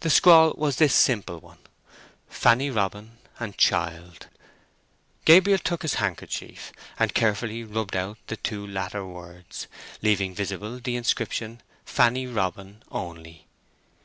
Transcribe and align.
The 0.00 0.10
scrawl 0.10 0.54
was 0.56 0.78
this 0.78 0.92
simple 0.92 1.38
one, 1.38 1.58
"Fanny 2.28 2.68
Robin 2.68 3.18
and 3.38 3.56
child." 3.56 4.26
Gabriel 5.24 5.60
took 5.60 5.82
his 5.82 5.94
handkerchief 6.02 6.72
and 6.98 7.14
carefully 7.14 7.62
rubbed 7.62 7.94
out 7.94 8.18
the 8.26 8.36
two 8.36 8.66
latter 8.66 9.06
words, 9.06 9.68
leaving 10.02 10.34
visible 10.34 10.80
the 10.80 10.96
inscription 10.96 11.62
"Fanny 11.84 12.26
Robin" 12.26 12.82
only. 12.90 13.46